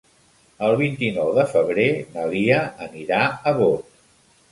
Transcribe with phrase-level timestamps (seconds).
[0.67, 2.57] El vint-i-nou de febrer na Lia
[2.87, 3.21] anirà
[3.53, 4.01] a Bot.